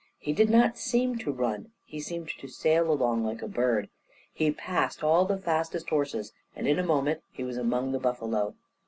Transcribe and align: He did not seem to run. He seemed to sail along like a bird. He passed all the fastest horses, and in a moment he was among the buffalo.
He 0.17 0.33
did 0.33 0.49
not 0.49 0.79
seem 0.79 1.19
to 1.19 1.31
run. 1.31 1.73
He 1.85 1.99
seemed 1.99 2.29
to 2.39 2.47
sail 2.47 2.91
along 2.91 3.23
like 3.23 3.43
a 3.43 3.47
bird. 3.47 3.87
He 4.33 4.49
passed 4.49 5.03
all 5.03 5.25
the 5.25 5.37
fastest 5.37 5.87
horses, 5.91 6.33
and 6.55 6.67
in 6.67 6.79
a 6.79 6.83
moment 6.83 7.21
he 7.31 7.43
was 7.43 7.55
among 7.57 7.91
the 7.91 7.99
buffalo. 7.99 8.55